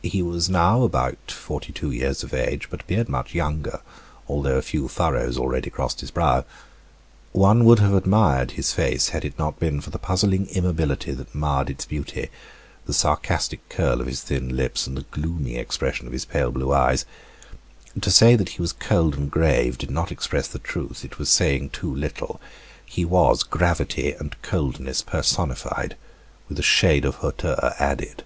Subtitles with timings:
[0.00, 3.80] He was now about forty two years of age, but appeared much younger,
[4.28, 6.44] although a few furrows already crossed his brow.
[7.32, 11.34] One would have admired his face, had it not been for the puzzling immobility that
[11.34, 12.30] marred its beauty,
[12.84, 16.72] the sarcastic curl of his thin lips, and the gloomy expression of his pale blue
[16.72, 17.04] eyes.
[18.00, 21.28] To say that he was cold and grave, did not express the truth, it was
[21.28, 22.40] saying too little.
[22.84, 25.96] He was gravity and coldness personified,
[26.48, 28.22] with a shade of hauteur added.